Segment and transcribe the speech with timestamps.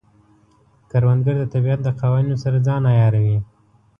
[0.91, 3.37] کروندګر د طبیعت د قوانینو سره ځان عیاروي